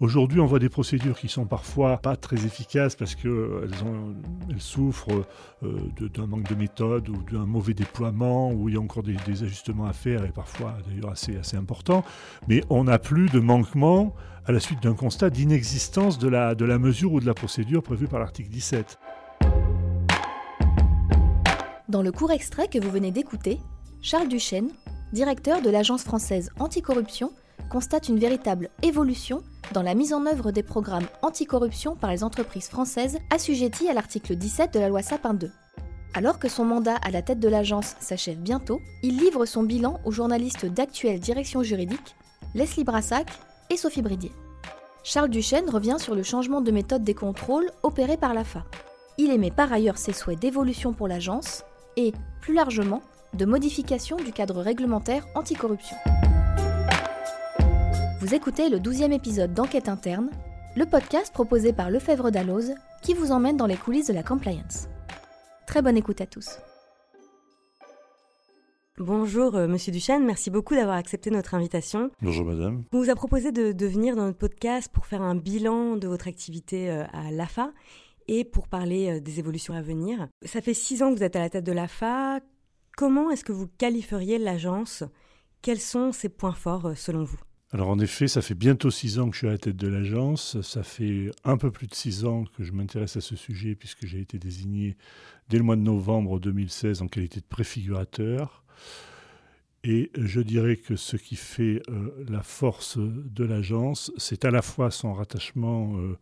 [0.00, 3.70] Aujourd'hui, on voit des procédures qui sont parfois pas très efficaces parce qu'elles
[4.50, 5.24] elles souffrent
[5.62, 5.78] euh,
[6.12, 9.86] d'un manque de méthode ou d'un mauvais déploiement, où il y a encore des, ajustements
[9.86, 12.02] à faire et parfois d'ailleurs assez, importants.
[12.48, 14.14] Mais on n'a plus de manquement
[14.46, 18.18] à la suite d'un constat d'inexistence de la mesure ou de la procédure prévue par
[18.18, 18.98] l'article 17.
[21.88, 23.60] Dans le court extrait que vous venez d'écouter,
[24.02, 24.70] Charles Duchesne,
[25.12, 27.30] directeur de l'Agence française anticorruption,
[27.70, 32.68] constate une véritable évolution dans la mise en œuvre des programmes anticorruption par les entreprises
[32.68, 35.50] françaises assujetties à l'article 17 de la loi Sapin 2.
[36.14, 39.98] Alors que son mandat à la tête de l'agence s'achève bientôt, il livre son bilan
[40.04, 42.14] aux journalistes d'actuelle direction juridique,
[42.54, 43.26] Leslie Brassac
[43.70, 44.30] et Sophie Bridier.
[45.02, 48.64] Charles Duchesne revient sur le changement de méthode des contrôles opérés par l'AFA.
[49.18, 51.64] Il émet par ailleurs ses souhaits d'évolution pour l'agence
[51.96, 53.02] et, plus largement,
[53.34, 55.96] de modification du cadre réglementaire anticorruption.
[58.24, 60.30] Vous écoutez le 12e épisode d'Enquête interne,
[60.76, 62.72] le podcast proposé par Lefebvre Dalloz
[63.02, 64.88] qui vous emmène dans les coulisses de la compliance.
[65.66, 66.58] Très bonne écoute à tous.
[68.96, 72.10] Bonjour euh, Monsieur Duchesne, merci beaucoup d'avoir accepté notre invitation.
[72.22, 72.84] Bonjour Madame.
[72.94, 76.26] On vous a proposé de, venir dans notre podcast pour faire un bilan de votre
[76.26, 77.74] activité euh, à l'AFA
[78.26, 80.28] et pour parler euh, des évolutions à venir.
[80.46, 82.40] Ça fait six ans que vous êtes à la tête de l'AFA.
[82.96, 85.04] Comment est-ce que vous qualifieriez l'agence?
[85.60, 87.40] Quels sont ses points forts selon vous?
[87.74, 89.88] Alors en effet, ça fait bientôt six ans que je suis à la tête de
[89.88, 90.60] l'agence.
[90.62, 94.06] Ça fait un peu plus de six ans que je m'intéresse à ce sujet puisque
[94.06, 94.96] j'ai été désigné
[95.48, 98.62] dès le mois de novembre 2016 en qualité de préfigurateur.
[99.82, 104.62] Et je dirais que ce qui fait euh, la force de l'agence, c'est à la
[104.62, 106.16] fois son rattachement euh,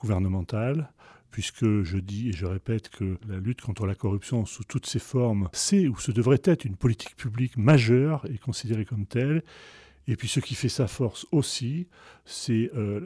[0.00, 0.90] gouvernemental,
[1.30, 4.98] puisque je dis et je répète que la lutte contre la corruption sous toutes ses
[4.98, 9.44] formes, c'est ou ce devrait être une politique publique majeure et considérée comme telle,
[10.08, 11.88] et puis ce qui fait sa force aussi,
[12.24, 13.00] c'est euh,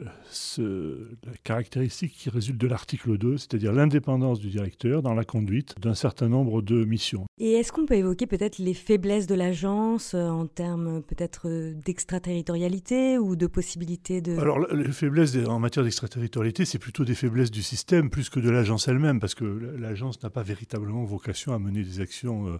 [1.23, 5.93] la caractéristique qui résulte de l'article 2, c'est-à-dire l'indépendance du directeur dans la conduite d'un
[5.93, 7.25] certain nombre de missions.
[7.39, 11.73] Et est-ce qu'on peut évoquer peut-être les faiblesses de l'agence euh, en termes peut-être euh,
[11.85, 14.37] d'extraterritorialité ou de possibilité de...
[14.37, 18.49] Alors les faiblesses en matière d'extraterritorialité, c'est plutôt des faiblesses du système plus que de
[18.49, 22.59] l'agence elle-même, parce que l'agence n'a pas véritablement vocation à mener des actions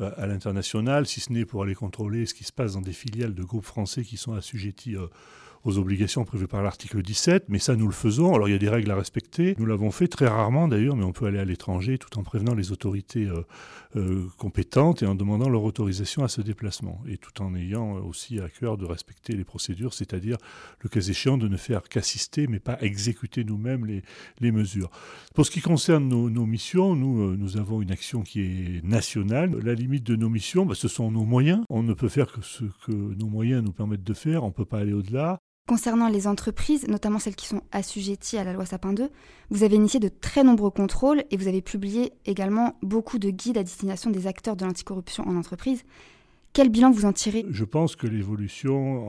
[0.00, 3.34] à l'international, si ce n'est pour aller contrôler ce qui se passe dans des filiales
[3.34, 5.06] de groupes français qui sont assujettis euh,
[5.64, 8.34] aux obligations prévues par l'article 17, mais ça nous le faisons.
[8.34, 9.54] Alors il y a des règles à respecter.
[9.58, 12.54] Nous l'avons fait très rarement d'ailleurs, mais on peut aller à l'étranger tout en prévenant
[12.54, 13.42] les autorités euh,
[13.96, 18.40] euh, compétentes et en demandant leur autorisation à ce déplacement, et tout en ayant aussi
[18.40, 20.38] à cœur de respecter les procédures, c'est-à-dire
[20.80, 23.86] le cas échéant de ne faire qu'assister, mais pas exécuter nous-mêmes
[24.40, 24.90] les, mesures.
[25.34, 29.56] Pour ce qui concerne nos, missions, nous, euh, nous avons une action qui est nationale.
[29.62, 31.64] La limite de nos missions, bah, ce sont nos moyens.
[31.70, 34.52] On ne peut faire que ce que nos moyens nous permettent de faire, on ne
[34.52, 35.40] peut pas aller au-delà.
[35.68, 39.10] Concernant les entreprises, notamment celles qui sont assujetties à la loi Sapin 2,
[39.50, 43.58] vous avez initié de très nombreux contrôles et vous avez publié également beaucoup de guides
[43.58, 45.84] à destination des acteurs de l'anticorruption en entreprise.
[46.52, 47.46] Quel bilan vous en tirez?
[47.48, 49.08] Je pense que l'évolution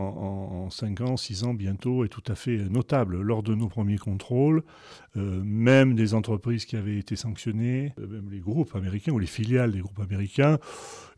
[0.66, 3.20] en, 5 ans, 6 ans bientôt est tout à fait notable.
[3.20, 4.64] Lors de nos premiers contrôles,
[5.16, 9.72] même des entreprises qui avaient été sanctionnées, euh, même les groupes américains ou les filiales
[9.72, 10.57] des groupes américains,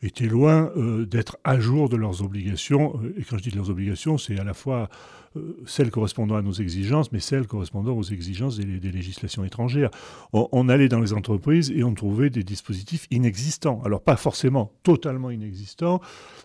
[0.01, 2.99] étaient loin euh, d'être à jour de leurs obligations.
[3.17, 4.89] Et quand je dis de leurs obligations, c'est à la fois
[5.35, 9.89] euh, celles correspondant à nos exigences, mais celles correspondant aux exigences des, législations étrangères.
[10.33, 13.81] On, allait dans les entreprises et on trouvait des dispositifs inexistants.
[13.83, 15.99] Alors pas forcément totalement inexistants,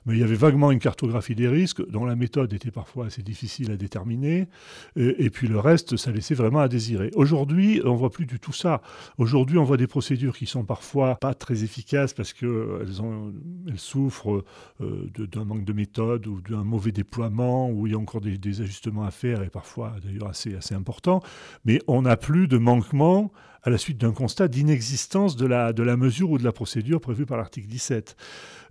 [0.07, 3.23] mais il y avait vaguement une cartographie des risques dont la méthode était parfois assez
[3.23, 4.49] difficile à déterminer,
[4.97, 7.11] et, puis le reste, ça laissait vraiment à désirer.
[7.15, 7.40] Aujourd'hui,
[7.85, 8.83] on voit plus du tout ça.
[9.19, 13.01] Aujourd'hui, on voit des procédures qui sont parfois pas très efficaces parce qu'elles
[13.69, 14.45] elles souffrent
[14.81, 18.61] euh, d'un manque de méthode ou d'un mauvais déploiement, où il y a encore des,
[18.61, 21.23] ajustements à faire, et parfois d'ailleurs assez, assez important,
[21.65, 25.83] mais on n'a plus de manquement à la suite d'un constat d'inexistence de la, de
[25.83, 28.17] la mesure ou de la procédure prévue par l'article 17.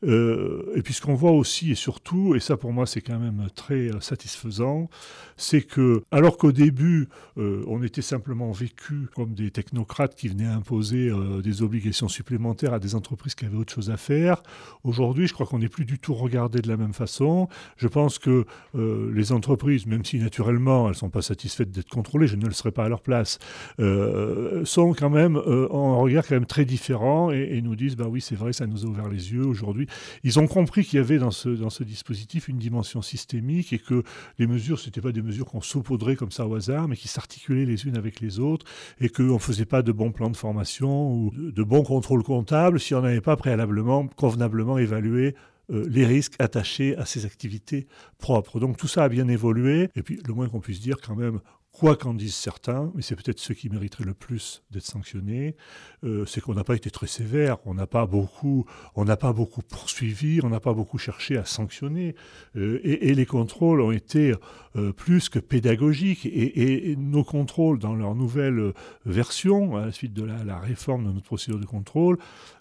[0.03, 3.19] Euh, et puis ce qu'on voit aussi et surtout, et ça pour moi c'est quand
[3.19, 4.89] même très euh, satisfaisant,
[5.35, 10.45] c'est que alors qu'au début euh, on était simplement vécu comme des technocrates qui venaient
[10.45, 11.11] imposer
[11.43, 14.41] des obligations supplémentaires à des entreprises qui avaient autre chose à faire,
[14.83, 17.47] aujourd'hui je crois qu'on n'est plus du tout regardé de la même façon.
[17.77, 22.27] Je pense que les entreprises, même si naturellement elles ne sont pas satisfaites d'être contrôlées,
[22.27, 23.39] je ne le serais pas à leur place,
[24.93, 28.35] quand même en un regard quand même très différent et, nous disent bah oui c'est
[28.35, 29.87] vrai ça nous a ouvert les yeux aujourd'hui
[30.23, 33.79] ils ont compris qu'il y avait dans ce, dans ce dispositif une dimension systémique et
[33.79, 34.03] que
[34.37, 37.07] les mesures, ce n'étaient pas des mesures qu'on saupoudrait comme ça au hasard, mais qui
[37.07, 38.65] s'articulaient les unes avec les autres
[38.99, 42.93] et qu'on faisait pas de bons plans de formation ou de, bons contrôles comptables si
[42.95, 45.35] on n'avait pas préalablement, convenablement évalué
[45.71, 47.87] euh, les risques attachés à ces activités
[48.17, 48.59] propres.
[48.59, 49.89] Donc tout ça a bien évolué.
[49.95, 51.39] Et puis le moins qu'on puisse dire quand même,
[51.79, 55.55] quoi qu'en disent certains, mais c'est peut-être ceux qui mériteraient le plus d'être sanctionnés,
[56.03, 58.65] euh, c'est qu'on n'a pas été très sévère, on n'a pas beaucoup,
[58.95, 62.15] on n'a pas beaucoup poursuivi, on n'a pas beaucoup cherché à sanctionner,
[62.57, 64.33] euh, et, les contrôles ont été
[64.75, 68.73] euh, plus que pédagogiques, et, nos contrôles dans leur nouvelle
[69.05, 72.17] version, à la suite de la, la réforme de notre procédure de contrôle,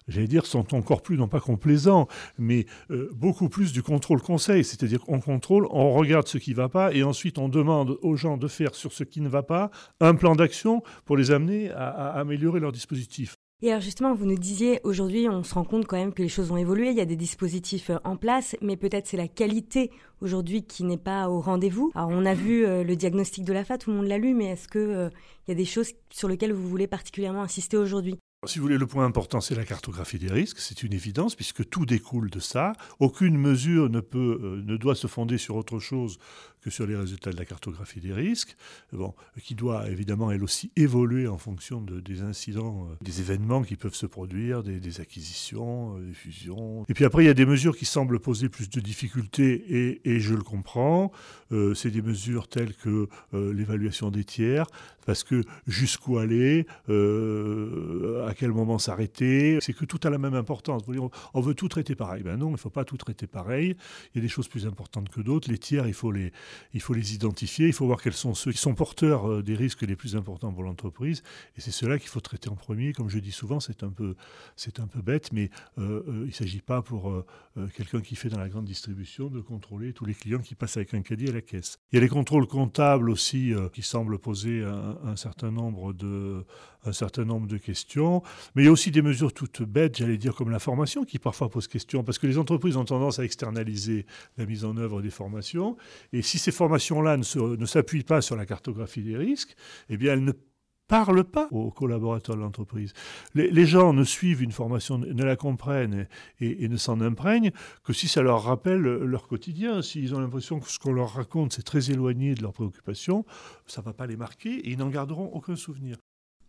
[0.09, 2.07] j'allais dire, sont encore plus, non pas complaisants,
[2.37, 2.65] mais
[3.13, 6.93] beaucoup plus du contrôle conseil, c'est-à-dire qu'on contrôle, on regarde ce qui ne va pas,
[6.93, 10.15] et ensuite on demande aux gens de faire sur ce qui ne va pas un
[10.15, 13.35] plan d'action pour les amener à, améliorer leur dispositif.
[13.61, 16.29] Et alors justement, vous nous disiez, aujourd'hui, on se rend compte quand même que les
[16.29, 19.27] choses ont évolué, il y a des dispositifs euh, en place, mais peut-être c'est la
[19.27, 19.91] qualité
[20.21, 21.91] aujourd'hui qui n'est pas au rendez-vous.
[21.93, 24.33] Alors on a vu euh, le diagnostic de la FA, tout le monde l'a lu,
[24.33, 25.09] mais est-ce qu'il euh,
[25.49, 28.17] y a des choses sur lesquelles vous voulez particulièrement insister aujourd'hui?
[28.45, 30.59] Si vous voulez, le point important, c'est la cartographie des risques.
[30.59, 32.71] C'est une évidence puisque tout découle de ça.
[32.99, 36.19] Aucune mesure ne peut, euh, ne doit se fonder sur autre chose
[36.61, 38.55] que sur les résultats de la cartographie des risques,
[38.91, 43.63] bon, qui doit évidemment elle aussi évoluer en fonction de, des incidents, euh, des événements
[43.63, 46.85] qui peuvent se produire, des, acquisitions, euh, des fusions.
[46.89, 50.01] Et puis après, il y a des mesures qui semblent poser plus de difficultés et,
[50.09, 51.11] et je le comprends.
[51.75, 54.67] c'est des mesures telles que l'évaluation des tiers,
[55.09, 60.35] parce que jusqu'où aller, euh, à quel moment s'arrêter, c'est que tout a la même
[60.35, 60.83] importance.
[61.33, 62.21] On veut tout traiter pareil.
[62.21, 63.75] Ben non, il ne faut pas tout traiter pareil.
[64.13, 65.49] Il y a des choses plus importantes que d'autres.
[65.49, 66.31] Les tiers, il faut les,
[66.73, 67.67] il faut les identifier.
[67.67, 70.51] Il faut voir quels sont ceux qui sont porteurs euh, des risques les plus importants
[70.51, 71.23] pour l'entreprise.
[71.57, 72.93] Et c'est cela qu'il faut traiter en premier.
[72.93, 74.15] Comme je dis souvent, c'est un peu,
[74.55, 77.11] c'est un peu bête, mais euh, il ne s'agit pas pour
[77.75, 80.93] quelqu'un qui fait dans la grande distribution de contrôler tous les clients qui passent avec
[80.93, 81.77] un caddie à la caisse.
[81.91, 86.45] Il y a les contrôles comptables aussi qui semblent poser un, un certain nombre de,
[86.85, 88.21] un certain nombre de questions.
[88.55, 91.19] Mais il y a aussi des mesures toutes bêtes, j'allais dire, comme la formation, qui
[91.19, 94.05] parfois pose question, parce que les entreprises ont tendance à externaliser
[94.37, 95.77] la mise en œuvre des formations.
[96.13, 99.55] Et si ces formations-là ne, s'appuient pas sur la cartographie des risques,
[99.89, 100.33] eh bien, elles ne
[100.87, 102.93] parlent pas aux collaborateurs de l'entreprise.
[103.35, 106.07] Les, gens ne suivent une formation, ne la comprennent
[106.39, 107.51] et, ne s'en imprègnent
[107.83, 109.81] que si ça leur rappelle leur quotidien.
[109.83, 113.23] S'ils ont l'impression que ce qu'on leur raconte, c'est très éloigné de leurs préoccupations,
[113.67, 115.97] ça ne va pas les marquer et ils n'en garderont aucun souvenir.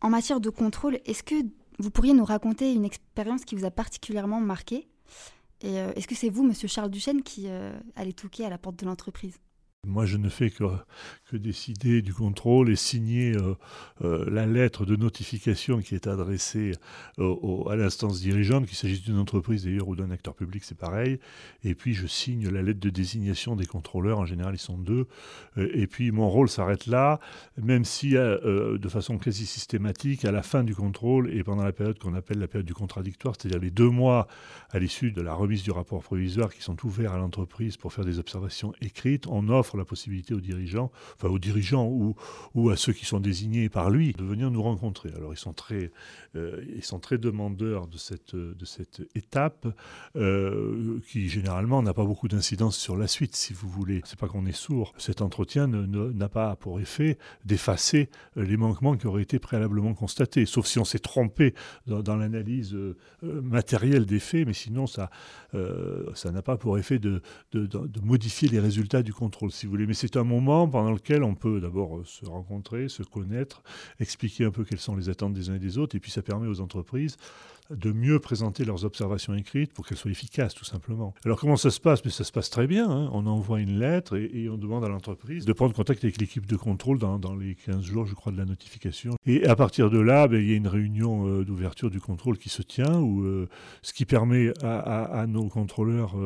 [0.00, 1.34] En matière de contrôle, est-ce que
[1.78, 4.88] vous pourriez nous raconter une expérience qui vous a particulièrement marqué?
[5.64, 8.78] Euh, est-ce que c'est vous, Monsieur Charles Duchesne, qui euh, allez toquer à la porte
[8.80, 9.38] de l'entreprise?
[9.86, 10.64] Moi, je ne fais que,
[11.32, 13.54] décider du contrôle et signer euh,
[14.02, 16.72] euh, la lettre de notification qui est adressée
[17.18, 21.20] à l'instance dirigeante, qu'il s'agisse d'une entreprise d'ailleurs ou d'un acteur public, c'est pareil.
[21.62, 24.18] Et puis, je signe la lettre de désignation des contrôleurs.
[24.18, 25.06] En général, ils sont deux.
[25.56, 27.20] Euh, et puis, mon rôle s'arrête là,
[27.56, 31.98] même si, de façon quasi systématique, à la fin du contrôle et pendant la période
[31.98, 34.26] qu'on appelle la période du contradictoire, c'est-à-dire les deux mois
[34.70, 38.04] à l'issue de la remise du rapport provisoire qui sont ouverts à l'entreprise pour faire
[38.04, 42.14] des observations écrites, on offre la possibilité aux dirigeants, enfin aux dirigeants ou,
[42.54, 45.10] ou à ceux qui sont désignés par lui, de venir nous rencontrer.
[45.16, 45.90] Alors ils sont très,
[46.36, 49.66] euh, ils sont très demandeurs de cette, de cette étape
[50.16, 54.00] euh, qui généralement n'a pas beaucoup d'incidence sur la suite, si vous voulez.
[54.04, 54.92] C'est pas qu'on est sourd.
[54.98, 60.46] Cet entretien n'a pas pour effet d'effacer euh, les manquements qui auraient été préalablement constatés,
[60.46, 61.54] sauf si on s'est trompé
[61.86, 62.76] dans, l'analyse
[63.22, 65.10] matérielle des faits, mais sinon ça
[66.14, 67.22] ça n'a pas pour effet de,
[67.52, 69.86] de, de modifier les résultats du contrôle si vous voulez.
[69.86, 73.62] Mais c'est un moment pendant lequel on peut d'abord euh, se rencontrer, se connaître,
[74.00, 76.22] expliquer un peu quelles sont les attentes des uns et des autres, et puis ça
[76.22, 77.16] permet aux entreprises
[77.70, 81.14] de mieux présenter leurs observations écrites pour qu'elles soient efficaces, tout simplement.
[81.24, 82.04] Alors comment ça se passe?
[82.04, 82.90] Mais ça se passe très bien.
[82.90, 83.08] Hein.
[83.12, 86.56] On envoie une lettre et, on demande à l'entreprise de prendre contact avec l'équipe de
[86.56, 89.14] contrôle dans, les 15 jours, je crois, de la notification.
[89.26, 92.38] Et à partir de là, ben, il y a une réunion euh, d'ouverture du contrôle
[92.38, 93.48] qui se tient, où, euh,
[93.82, 96.16] ce qui permet à, nos contrôleurs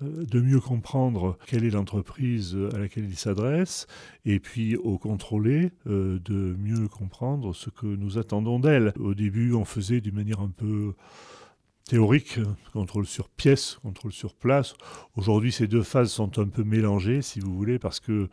[0.00, 3.86] de mieux comprendre quelle est l'entreprise à laquelle ils s'adressent,
[4.24, 8.92] et puis aux contrôlés de mieux comprendre ce que nous attendons d'elles.
[8.98, 10.94] Au début, on faisait d'une manière un peu
[11.88, 12.38] théorique,
[12.74, 14.74] contrôle sur pièce, contrôle sur place.
[15.16, 18.28] Aujourd'hui, ces deux phases sont un peu mélangées, si vous voulez, parce que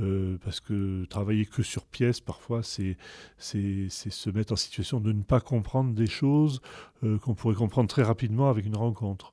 [0.00, 2.96] euh, parce que travailler que sur pièce, parfois, c'est
[3.38, 6.60] se mettre en situation de ne pas comprendre des choses
[7.02, 9.32] euh, qu'on pourrait comprendre très rapidement avec une rencontre.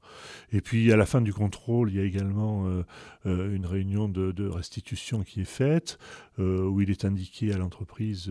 [0.51, 4.47] Et puis, à la fin du contrôle, il y a également euh, une réunion de,
[4.47, 5.97] restitution qui est faite,
[6.37, 8.29] où il est indiqué à l'entreprise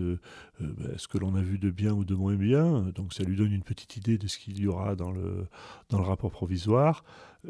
[0.61, 2.93] ben, ce que l'on a vu de bien ou de moins bien.
[2.95, 5.34] Donc, ça lui donne une petite idée de ce qu'il y aura dans le,
[5.89, 7.05] dans le rapport provisoire.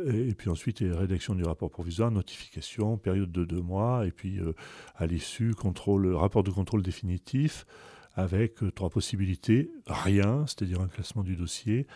[0.06, 4.52] Et, puis ensuite, rédaction du rapport provisoire, notification, période de deux mois, et puis euh,
[4.96, 7.64] à l'issue, contrôle, rapport de contrôle définitif
[8.16, 9.70] avec euh, trois possibilités.
[9.86, 11.86] Rien, c'est-à-dire un classement du dossier,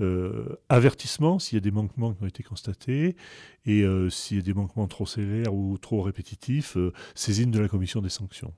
[0.00, 3.16] euh, avertissement s'il y a des manquements qui ont été constatés,
[3.64, 6.76] et s'il y a des manquements trop sévères ou trop répétitifs,
[7.14, 8.52] saisine de la commission des sanctions.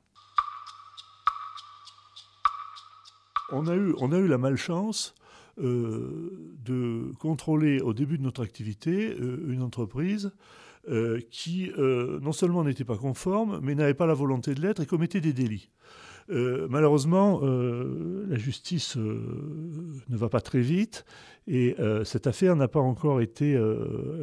[3.51, 5.28] On a eu, on a eu la malchance euh,
[5.59, 10.33] de contrôler au début de notre activité euh, une entreprise
[10.89, 14.87] euh, qui non seulement n'était pas conforme, mais n'avait pas la volonté de l'être et
[14.87, 15.71] commettait des délits.
[16.31, 21.05] malheureusement, la justice ne va pas très vite
[21.47, 21.75] et
[22.05, 23.59] cette affaire n'a pas encore été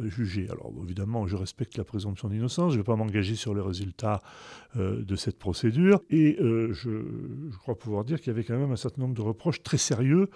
[0.04, 0.48] jugée.
[0.50, 4.22] Alors évidemment, je respecte la présomption d'innocence, je ne vais pas m'engager sur les résultats
[4.74, 8.76] de cette procédure et je, je, crois pouvoir dire qu'il y avait quand même un
[8.76, 10.30] certain nombre de reproches très sérieux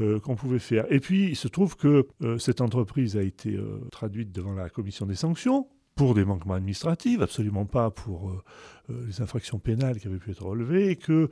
[0.00, 0.90] euh, qu'on pouvait faire.
[0.90, 4.68] Et puis, il se trouve que euh, cette entreprise a été euh, traduite devant la
[4.68, 8.42] commission des sanctions pour des manquements administratifs, absolument pas pour
[8.88, 11.28] les infractions pénales qui avaient pu être relevées, et qu'elle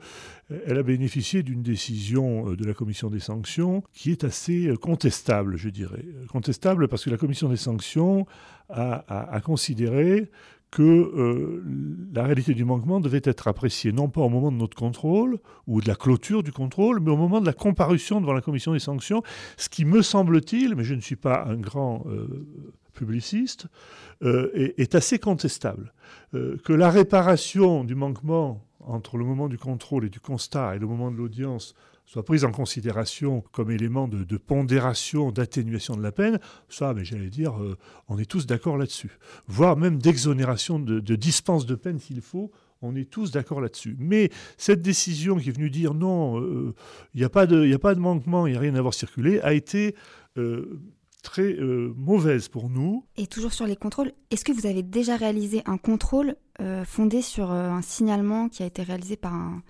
[0.77, 6.05] a bénéficié d'une décision de la commission des sanctions qui est assez contestable, je dirais.
[6.27, 8.27] Contestable parce que la commission des sanctions
[8.69, 10.29] a considéré
[10.71, 11.63] que euh,
[12.13, 15.81] la réalité du manquement devait être appréciée non pas au moment de notre contrôle ou
[15.81, 18.79] de la clôture du contrôle, mais au moment de la comparution devant la commission des
[18.79, 19.23] sanctions,
[19.57, 22.45] ce qui me semble-t-il, mais je ne suis pas un grand euh,
[22.93, 23.67] publiciste,
[24.21, 25.93] euh, est, est, assez contestable.
[26.33, 30.87] que la réparation du manquement entre le moment du contrôle et du constat et le
[30.87, 31.73] moment de l'audience
[32.09, 37.29] soit prise en considération comme élément de, pondération, d'atténuation de la peine, ça, mais j'allais
[37.29, 39.19] dire, euh, on est tous d'accord là-dessus.
[39.47, 42.49] Voire même d'exonération, de, dispense de peine s'il faut,
[42.81, 43.95] on est tous d'accord là-dessus.
[43.99, 46.73] Mais cette décision qui est venue dire non, euh,
[47.13, 49.93] il n'y a, pas de, manquement, il n'y a rien à voir circulé, a été
[50.39, 50.81] euh,
[51.21, 51.57] très
[51.95, 53.05] mauvaise pour nous.
[53.17, 56.35] Et toujours sur les contrôles, est-ce que vous avez déjà réalisé un contrôle
[56.85, 59.61] fondé sur un signalement qui a été réalisé par un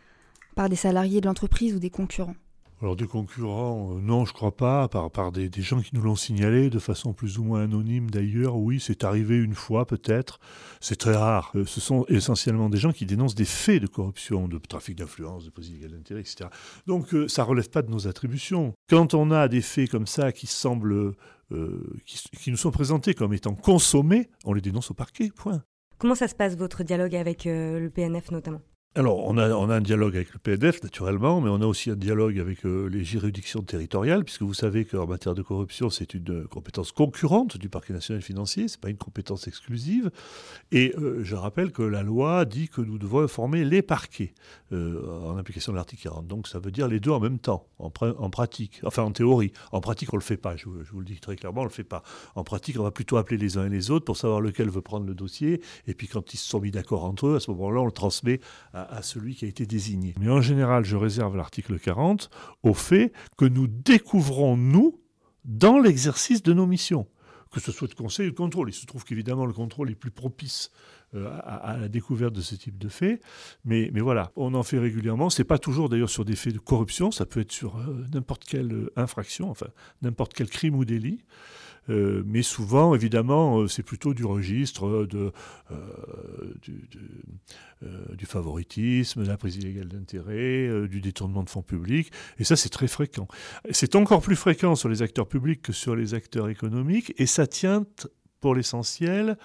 [0.55, 2.35] par des salariés de l'entreprise ou des concurrents
[2.81, 6.15] alors des concurrents, euh, non, je crois pas, par, par des, gens qui nous l'ont
[6.15, 8.55] signalé de façon plus ou moins anonyme d'ailleurs.
[8.55, 10.39] Oui, c'est arrivé une fois peut-être.
[10.79, 11.51] C'est très rare.
[11.55, 15.43] Euh, ce sont essentiellement des gens qui dénoncent des faits de corruption, de trafic d'influence,
[15.43, 16.49] de position d'intérêt, etc.
[16.87, 18.73] Donc euh, ça relève pas de nos attributions.
[18.89, 21.13] Quand on a des faits comme ça qui semblent,
[22.05, 25.31] qui, qui, nous sont présentés comme étant consommés, on les dénonce au parquet.
[25.35, 25.63] Point.
[25.97, 28.61] Comment ça se passe votre dialogue avec le PNF notamment?
[28.95, 31.91] Alors, on a, on a, un dialogue avec le PNF, naturellement, mais on a aussi
[31.91, 36.15] un dialogue avec euh, les juridictions territoriales, puisque vous savez qu'en matière de corruption, c'est
[36.15, 40.09] une euh, compétence concurrente du parquet national financier, ce n'est pas une compétence exclusive.
[40.71, 44.33] Et euh, je rappelle que la loi dit que nous devons informer les parquets
[44.71, 46.27] en application de l'article 40.
[46.27, 48.81] Donc, ça veut dire les deux en même temps, en, pratique.
[48.83, 49.51] Enfin, en théorie.
[49.71, 51.65] En pratique, on ne le fait pas, je, je, vous le dis très clairement, on
[51.65, 52.03] ne le fait pas.
[52.35, 54.81] En pratique, on va plutôt appeler les uns et les autres pour savoir lequel veut
[54.81, 55.61] prendre le dossier.
[55.87, 57.91] Et puis, quand ils se sont mis d'accord entre eux, à ce moment-là, on le
[57.91, 58.41] transmet
[58.83, 60.15] à, celui qui a été désigné.
[60.19, 62.29] Mais en général, je réserve l'article 40
[62.63, 64.99] au fait que nous découvrons, nous,
[65.45, 67.07] dans l'exercice de nos missions
[67.51, 68.69] que ce soit de conseil ou de contrôle.
[68.69, 70.71] Il se trouve qu'évidemment, le contrôle est plus propice
[71.15, 73.21] euh, à, la découverte de ce type de faits.
[73.65, 75.29] Mais, voilà, on en fait régulièrement.
[75.29, 78.05] Ce n'est pas toujours d'ailleurs sur des faits de corruption, ça peut être sur euh,
[78.13, 79.67] n'importe quelle euh, infraction, enfin
[80.01, 81.23] n'importe quel crime ou délit.
[81.89, 85.31] Euh, mais souvent, évidemment, euh, c'est plutôt du registre euh,
[88.15, 92.11] du, favoritisme, de la prise illégale d'intérêt, du détournement de fonds publics.
[92.37, 93.27] Et ça, c'est très fréquent.
[93.71, 97.13] C'est encore plus fréquent sur les acteurs publics que sur les acteurs économiques.
[97.17, 97.85] Et ça tient,
[98.39, 99.37] pour l'essentiel,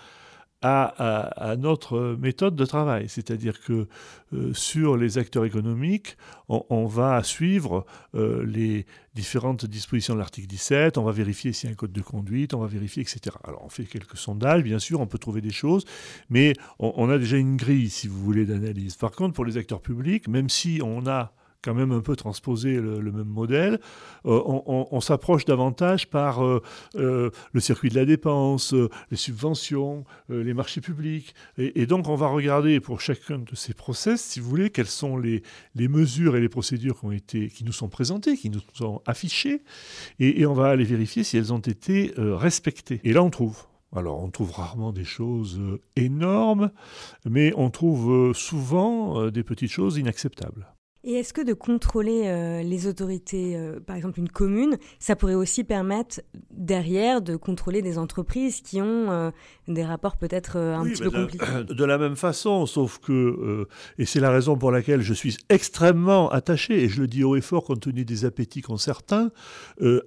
[0.66, 3.09] à, notre méthode de travail.
[3.09, 3.87] C'est-à-dire que
[4.33, 6.16] euh, sur les acteurs économiques,
[6.49, 11.71] on, va suivre euh, les différentes dispositions de l'article 17, on va vérifier s'il y
[11.71, 13.37] a un code de conduite, on va vérifier, etc.
[13.44, 15.85] Alors on fait quelques sondages, bien sûr, on peut trouver des choses,
[16.30, 18.97] mais on, on a déjà une grille, si vous voulez, d'analyse.
[18.97, 21.33] Par contre, pour les acteurs publics, même si on a
[21.64, 23.80] quand même un peu transposer le, même modèle.
[24.26, 26.62] Euh, on, s'approche davantage par euh,
[26.97, 28.75] euh, le circuit de la dépense,
[29.11, 31.35] les subventions, les marchés publics.
[31.56, 35.16] Et, donc, on va regarder pour chacun de ces process, si vous voulez, quelles sont
[35.16, 35.42] les,
[35.75, 39.62] mesures et les procédures qui, ont été, qui nous sont présentées, qui nous sont affichées,
[40.18, 43.00] et on va aller vérifier si elles ont été respectées.
[43.04, 43.64] Et là, on trouve.
[43.97, 45.61] Alors on trouve rarement des choses
[45.94, 46.73] énormes,
[47.25, 50.74] mais on trouve souvent des petites choses inacceptables.
[51.07, 55.35] Et est-ce que de contrôler euh, les autorités, euh, par exemple une commune, ça pourrait
[55.35, 59.31] aussi permettre derrière de contrôler des entreprises qui ont euh,
[59.69, 61.45] des rapports peut-être un petit peu compliqués?
[61.69, 63.67] De la même façon, sauf que,
[63.99, 67.37] et c'est la raison pour laquelle je suis extrêmement attaché, et je le dis haut
[67.37, 69.31] et fort compte tenu des appétits qu'ont certains,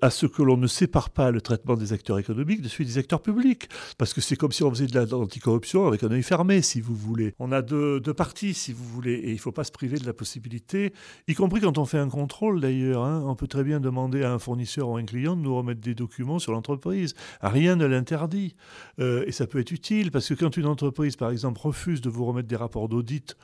[0.02, 2.98] à ce que l'on ne sépare pas le traitement des acteurs économiques de celui des
[2.98, 3.70] acteurs publics.
[3.98, 6.96] Parce que c'est comme si on faisait de l'anticorruption avec un œil fermé, si vous
[6.96, 7.36] voulez.
[7.38, 10.00] On a deux, deux parties, si vous voulez, et il ne faut pas se priver
[10.00, 10.87] de la possibilité
[11.28, 13.04] y compris quand on fait un contrôle d'ailleurs.
[13.04, 13.24] Hein.
[13.26, 15.82] on peut très bien demander à un fournisseur ou à un client de nous remettre
[15.82, 17.14] des documents sur l'entreprise.
[17.42, 18.56] Rien ne l'interdit.
[19.00, 22.10] Euh, et ça peut être utile parce que quand une entreprise, par exemple, refuse de
[22.10, 23.36] vous remettre des rapports d'audit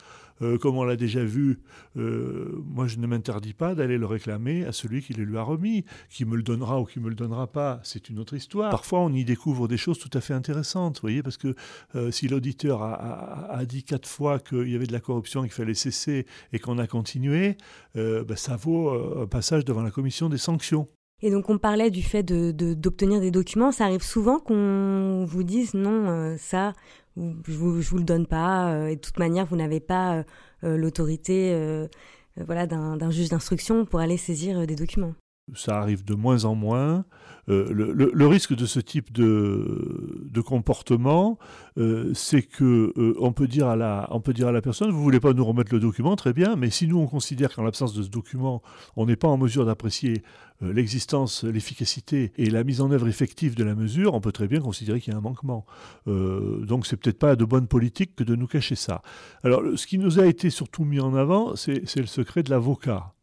[0.42, 1.60] euh, comme on l'a déjà vu,
[1.98, 5.44] euh, moi je ne m'interdis pas d'aller le réclamer à celui qui le lui a
[5.44, 5.86] remis.
[6.10, 8.72] Qui me le donnera ou qui me le donnera pas, c'est une autre histoire.
[8.72, 11.56] Parfois on y découvre des choses tout à fait intéressantes, voyez, parce que
[11.96, 15.74] euh, si l'auditeur a, dit quatre fois qu'il y avait de la corruption, qu'il fallait
[15.74, 17.56] cesser et qu'on a continué,
[17.96, 18.90] ben, ça vaut
[19.22, 20.88] un passage devant la commission des sanctions.
[21.26, 23.72] Et donc on parlait du fait d'obtenir de, des documents.
[23.72, 26.74] Ça arrive souvent qu'on vous dise non, ça,
[27.18, 30.24] je vous, vous le donne pas, euh, et de toute manière, vous n'avez pas euh,
[30.64, 31.54] euh, l'autorité
[32.36, 35.14] voilà, d'un juge d'instruction pour aller saisir des documents.
[35.56, 37.06] Ça arrive de moins en moins.
[37.48, 41.38] le, risque de ce type de, comportement,
[42.14, 45.20] c'est que on peut dire à la, on peut dire à la personne, vous voulez
[45.20, 48.04] pas nous remettre le document, très bien, mais si nous on considère qu'en l'absence de
[48.04, 48.62] ce document,
[48.96, 50.24] on n'est pas en mesure d'apprécier
[50.64, 54.48] euh, l'existence, l'efficacité et la mise en œuvre effective de la mesure, on peut très
[54.48, 55.66] bien considérer qu'il y a un manquement.
[56.08, 59.02] Euh, donc c'est peut-être pas de bonne politique que de nous cacher ça.
[59.44, 63.14] Alors ce qui nous a été surtout mis en avant, c'est le secret de l'avocat.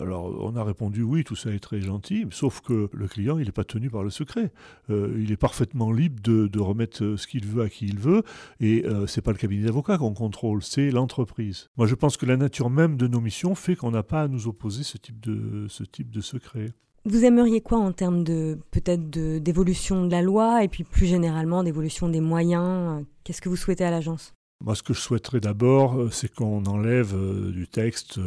[0.00, 3.46] Alors on a répondu oui, tout ça est très gentil, sauf que le client, il
[3.46, 4.52] n'est pas tenu par le secret.
[4.90, 8.22] Euh, il est parfaitement libre de, remettre ce qu'il veut à qui il veut,
[8.60, 11.68] et ce c'est pas le cabinet d'avocat qu'on contrôle, c'est l'entreprise.
[11.76, 14.28] Moi je pense que la nature même de nos missions fait qu'on n'a pas à
[14.28, 16.72] nous opposer ce type de, ce type de secret.
[17.04, 21.62] Vous aimeriez quoi en termes de peut-être d'évolution de, la loi et puis plus généralement
[21.62, 23.04] d'évolution des moyens?
[23.24, 24.34] Qu'est-ce que vous souhaitez à l'agence?
[24.60, 28.18] Moi, ce que je souhaiterais d'abord, euh, c'est qu'on enlève euh, du texte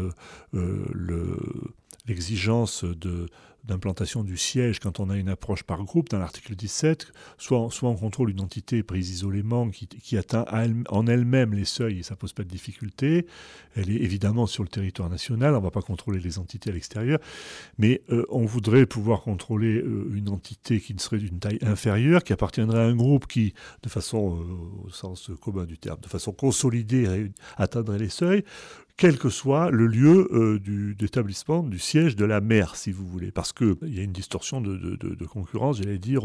[0.54, 0.86] euh,
[2.08, 3.28] l'exigence de
[3.64, 7.90] d'implantation du siège quand on a une approche par groupe dans l'article 17, soit, soit
[7.90, 10.46] on contrôle une entité prise isolément qui, atteint
[10.90, 13.28] en elle-même les seuils et ça pose pas de difficulté.
[13.76, 16.74] Elle est évidemment sur le territoire national, on ne va pas contrôler les entités à
[16.74, 17.20] l'extérieur,
[17.78, 22.24] mais euh, on voudrait pouvoir contrôler euh, une entité qui ne serait d'une taille inférieure,
[22.24, 23.54] qui appartiendrait à un groupe qui,
[23.84, 28.44] de façon, euh, au sens commun du terme, de façon consolidée, atteindrait les seuils,
[29.02, 30.60] quel que soit le lieu euh,
[30.94, 34.62] d'établissement du siège de la mer, si vous voulez, parce qu'il y a une distorsion
[34.62, 36.22] de, concurrence, j'allais dire,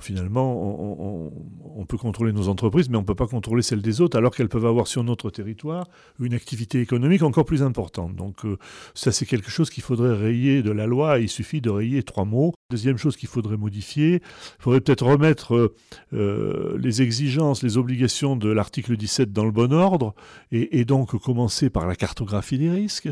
[0.00, 1.30] finalement,
[1.76, 4.34] on, peut contrôler nos entreprises, mais on ne peut pas contrôler celles des autres, alors
[4.34, 5.86] qu'elles peuvent avoir sur notre territoire
[6.18, 8.16] une activité économique encore plus importante.
[8.16, 8.58] Donc euh,
[8.94, 12.24] ça, c'est quelque chose qu'il faudrait rayer de la loi, il suffit de rayer trois
[12.24, 12.52] mots.
[12.70, 15.72] Deuxième chose qu'il faudrait modifier, il faudrait peut-être remettre
[16.12, 20.14] euh, les exigences, les obligations de l'article 17 dans le bon ordre,
[20.50, 23.10] et, et donc commencer par la cartographie des risques.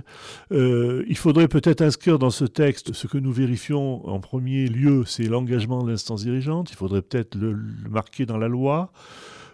[0.52, 5.04] Euh, il faudrait peut-être inscrire dans ce texte ce que nous vérifions en premier lieu,
[5.06, 6.70] c'est l'engagement de l'instance dirigeante.
[6.70, 7.56] Il faudrait peut-être le,
[7.90, 8.90] marquer dans la loi.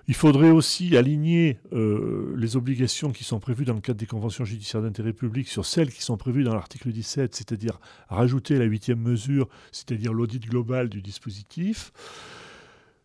[0.08, 4.44] Il faudrait aussi aligner euh, les obligations qui sont prévues dans le cadre des conventions
[4.44, 9.00] judiciaires d'intérêt public sur celles qui sont prévues dans l'article 17, c'est-à-dire rajouter la huitième
[9.00, 11.92] mesure, c'est-à-dire l'audit global du dispositif.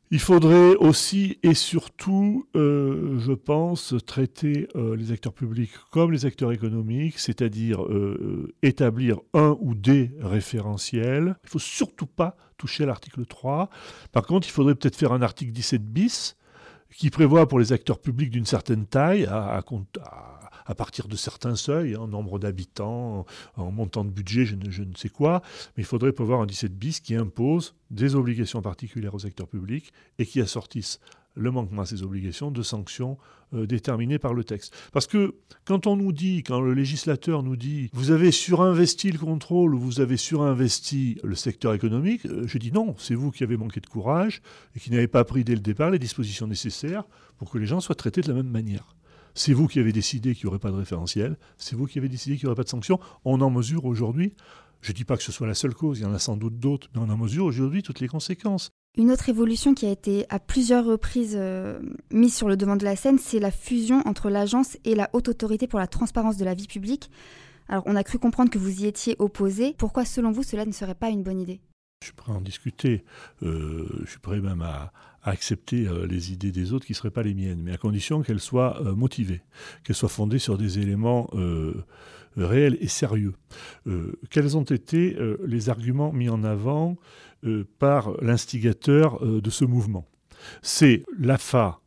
[0.10, 6.26] Il faudrait aussi et surtout, euh, je pense, traiter euh, les acteurs publics comme les
[6.26, 11.36] acteurs économiques, c'est-à-dire euh, établir un ou des référentiels.
[11.44, 13.70] Il ne faut surtout pas toucher à l'article 3.
[14.14, 16.37] Par contre, il faudrait peut-être faire un article 17 bis
[16.96, 19.64] qui prévoit pour les acteurs publics d'une certaine taille, à,
[20.76, 24.96] partir de certains seuils, en nombre d'habitants, en montant de budget, je ne, je ne,
[24.96, 25.42] sais quoi,
[25.76, 29.94] mais il faudrait prévoir un 17 bis qui impose des obligations particulières aux acteurs publics
[30.20, 31.00] et qui assortissent
[31.38, 33.18] le manquement à ces obligations de sanctions
[33.54, 34.76] euh, déterminées par le texte.
[34.92, 39.20] Parce que quand on nous dit, quand le législateur nous dit, vous avez surinvesti le
[39.20, 43.44] contrôle ou vous avez surinvesti le secteur économique, euh, je dis non, c'est vous qui
[43.44, 44.42] avez manqué de courage
[44.76, 47.04] et qui n'avez pas pris dès le départ les dispositions nécessaires
[47.38, 48.96] pour que les gens soient traités de la même manière.
[49.36, 52.10] C'est vous qui avez décidé qu'il n'y aurait pas de référentiel, c'est vous qui avez
[52.10, 53.00] décidé qu'il n'y aurait pas de sanctions.
[53.24, 54.34] On en mesure aujourd'hui
[54.82, 56.38] je ne dis pas que ce soit la seule cause, il y en a sans
[56.38, 58.72] doute d'autres, mais on en mesure aujourd'hui toutes les conséquences.
[58.98, 61.80] Une autre évolution qui a été à plusieurs reprises euh,
[62.10, 65.28] mise sur le devant de la scène, c'est la fusion entre l'agence et la Haute
[65.28, 67.12] Autorité pour la transparence de la vie publique.
[67.70, 69.76] Alors on a cru comprendre que vous y étiez opposé.
[69.78, 71.60] Pourquoi selon vous cela ne serait pas une bonne idée?
[72.02, 73.04] Je suis prêt à en discuter.
[73.44, 77.12] Euh, je suis prêt même à, accepter euh, les idées des autres qui ne seraient
[77.12, 79.42] pas les miennes, mais à condition qu'elles soient motivées,
[79.84, 81.30] qu'elles soient fondées sur des éléments
[82.46, 83.34] réels et sérieux.
[84.30, 86.98] quels ont été les arguments mis en avant
[87.46, 90.08] euh, par l'instigateur euh, de ce mouvement?
[90.62, 91.80] C'est l'AFA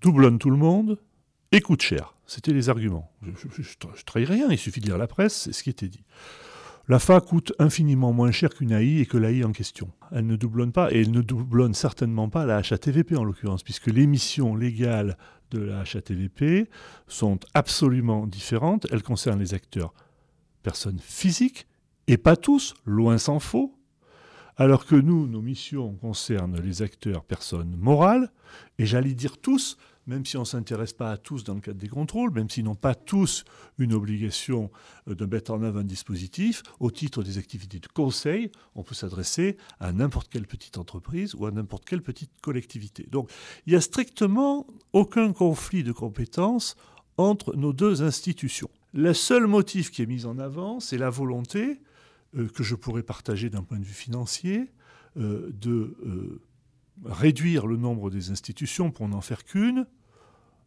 [0.00, 0.98] doublonne tout le monde
[1.52, 2.14] et coûte cher.
[2.26, 3.10] C'était les arguments.
[3.22, 6.04] Je ne trahis rien, il suffit de lire la presse, c'est ce qui était dit.
[6.88, 9.90] L'AFA coûte infiniment moins cher qu'une AI et que l'AI en question.
[10.10, 13.88] Elle ne doublonne pas, et elle ne doublonne certainement pas la HATVP en l'occurrence, puisque
[13.88, 15.18] les missions légales
[15.50, 16.68] de la HATVP
[17.06, 18.86] sont absolument différentes.
[18.90, 19.92] Elles concernent les acteurs
[20.62, 21.66] personnes physiques,
[22.06, 23.74] et pas tous, loin s'en faut,
[24.56, 28.30] alors que nous, nos missions concernent les acteurs personnes morales,
[28.78, 29.78] et j'allais dire tous,
[30.08, 32.64] même si on ne s'intéresse pas à tous dans le cadre des contrôles, même s'ils
[32.64, 33.44] n'ont pas tous
[33.78, 34.70] une obligation
[35.06, 38.94] euh, de mettre en œuvre un dispositif, au titre des activités de conseil, on peut
[38.94, 43.06] s'adresser à n'importe quelle petite entreprise ou à n'importe quelle petite collectivité.
[43.10, 43.30] Donc
[43.66, 46.74] il n'y a strictement aucun conflit de compétences
[47.18, 48.70] entre nos deux institutions.
[48.94, 51.82] Le seul motif qui est mis en avant, c'est la volonté
[52.34, 54.72] euh, que je pourrais partager d'un point de vue financier
[55.18, 56.40] euh, de
[57.04, 59.86] réduire le nombre des institutions pour n'en faire qu'une,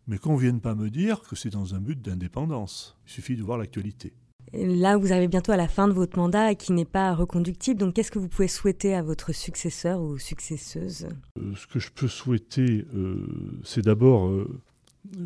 [0.07, 2.97] mais qu'on ne vienne pas me dire que c'est dans un but d'indépendance.
[3.07, 4.13] Il suffit de voir l'actualité.
[4.53, 7.79] Là, vous arrivez bientôt à la fin de votre mandat qui n'est pas reconductible.
[7.79, 11.07] Donc, qu'est-ce que vous pouvez souhaiter à votre successeur ou successeuse?
[11.39, 14.61] Euh, Ce que je peux souhaiter, euh, c'est d'abord euh,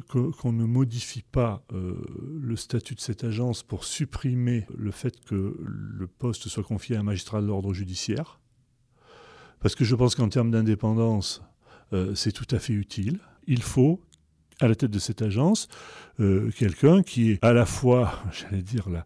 [0.10, 6.08] qu'on ne modifie pas le statut de cette agence pour supprimer le fait que le
[6.08, 8.40] poste soit confié à un magistrat de l'ordre judiciaire.
[9.60, 11.44] Parce que je pense qu'en termes d'indépendance,
[12.14, 13.20] c'est tout à fait utile.
[13.48, 14.00] Il faut
[14.62, 15.68] à la tête de cette agence
[16.20, 19.06] euh, quelqu'un qui est à la fois, j'allais dire, la,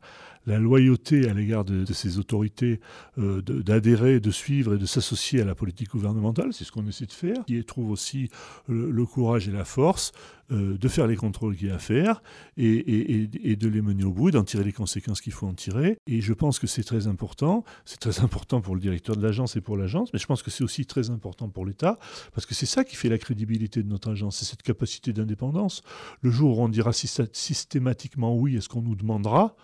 [0.49, 2.79] la loyauté à l'égard de, ces autorités
[3.17, 7.05] euh, d'adhérer, de, suivre et de s'associer à la politique gouvernementale, c'est ce qu'on essaie
[7.05, 8.29] de faire, qui trouve aussi
[8.67, 10.12] le, courage et la force
[10.51, 12.23] euh, de faire les contrôles qu'il y a à faire
[12.57, 15.97] et, de les mener au bout, d'en tirer les conséquences qu'il faut en tirer.
[16.07, 17.63] Et je pense que c'est très important.
[17.85, 20.49] C'est très important pour le directeur de l'agence et pour l'agence, mais je pense que
[20.49, 21.99] c'est aussi très important pour l'État,
[22.33, 25.83] parce que c'est ça qui fait la crédibilité de notre agence, c'est cette capacité d'indépendance.
[26.21, 29.55] Le jour où on dira systématiquement oui à ce qu'on nous demandera,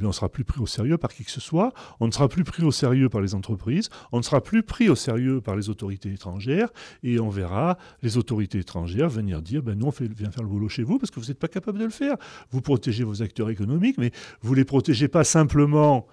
[0.00, 2.12] eh on ne sera plus pris au sérieux par qui que ce soit, on ne
[2.12, 5.40] sera plus pris au sérieux par les entreprises, on ne sera plus pris au sérieux
[5.40, 6.68] par les autorités étrangères,
[7.02, 10.68] et on verra les autorités étrangères venir dire, ben nous, on vient faire le boulot
[10.68, 12.16] chez vous parce que vous n'êtes pas capable de le faire.
[12.50, 16.06] Vous protégez vos acteurs économiques, mais vous ne les protégez pas simplement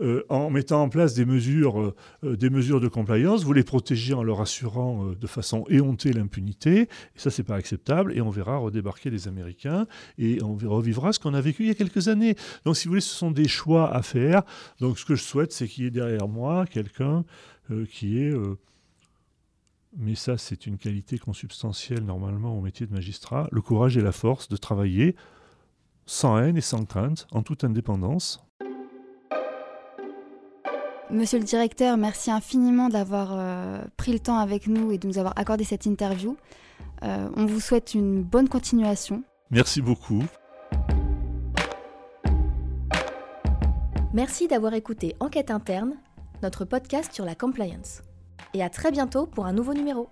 [0.00, 3.64] euh, en mettant en place des mesures, euh, euh, des mesures de compliance, vous les
[3.64, 6.82] protégez en leur assurant de façon éhontée l'impunité.
[6.82, 8.16] Et ça, c'est pas acceptable.
[8.16, 11.72] Et on verra redébarquer les Américains et on revivra ce qu'on a vécu il y
[11.72, 12.36] a quelques années.
[12.64, 14.42] Donc, si vous voulez, ce sont des choix à faire.
[14.80, 17.24] Donc, ce que je souhaite, c'est qu'il y ait derrière moi quelqu'un
[17.90, 18.34] qui est
[19.96, 24.12] mais ça c'est une qualité consubstantielle normalement au métier de magistrat, le courage et la
[24.12, 25.16] force de travailler
[26.06, 28.40] sans haine et sans crainte, en toute indépendance,
[31.10, 35.16] Monsieur le directeur, merci infiniment d'avoir euh, pris le temps avec nous et de nous
[35.16, 36.36] avoir accordé cette interview.
[37.02, 39.22] Euh, on vous souhaite une bonne continuation.
[39.50, 40.22] Merci beaucoup.
[44.12, 45.94] Merci d'avoir écouté Enquête interne,
[46.42, 48.02] notre podcast sur la compliance.
[48.52, 50.10] Et à très bientôt pour un nouveau numéro.